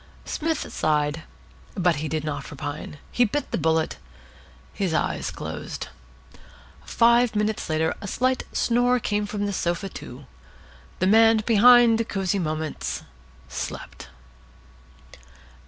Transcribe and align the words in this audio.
Psmith 0.25 0.73
sighed. 0.73 1.21
But 1.75 1.97
he 1.97 2.07
did 2.07 2.23
not 2.23 2.49
repine. 2.49 2.97
He 3.11 3.23
bit 3.23 3.51
the 3.51 3.57
bullet. 3.59 3.97
His 4.73 4.95
eyes 4.95 5.29
closed. 5.29 5.89
Five 6.83 7.35
minutes 7.35 7.69
later 7.69 7.93
a 8.01 8.07
slight 8.07 8.41
snore 8.51 8.99
came 8.99 9.27
from 9.27 9.45
the 9.45 9.53
sofa, 9.53 9.89
too. 9.89 10.25
The 10.97 11.05
man 11.05 11.43
behind 11.45 12.09
Cosy 12.09 12.39
Moments 12.39 13.03
slept. 13.47 14.07